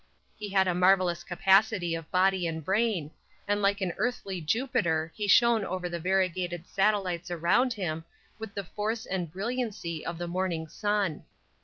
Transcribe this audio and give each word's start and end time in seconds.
He 0.35 0.49
had 0.49 0.67
a 0.67 0.73
marvelous 0.73 1.23
capacity 1.23 1.93
of 1.93 2.09
body 2.09 2.47
and 2.47 2.65
brain, 2.65 3.11
and 3.47 3.61
like 3.61 3.81
an 3.81 3.93
earthly 3.99 4.41
Jupiter 4.41 5.11
he 5.15 5.27
shone 5.27 5.63
over 5.63 5.87
the 5.87 5.99
variegated 5.99 6.65
satellites 6.65 7.29
around 7.29 7.73
him 7.73 8.03
with 8.39 8.55
the 8.55 8.63
force 8.63 9.05
and 9.05 9.31
brilliancy 9.31 10.03
of 10.03 10.17
the 10.17 10.27
morning 10.27 10.67
sun. 10.67 11.23